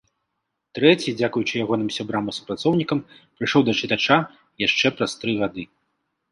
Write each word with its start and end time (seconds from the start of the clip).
Трэці, 0.77 1.13
дзякуючы 1.19 1.55
ягоным 1.65 1.89
сябрам 1.97 2.23
і 2.33 2.35
супрацоўнікам, 2.39 3.03
прыйшоў 3.35 3.61
да 3.71 3.79
чытача 3.83 4.17
яшчэ 4.67 4.87
праз 4.99 5.11
тры 5.23 5.41
гады. 5.47 5.63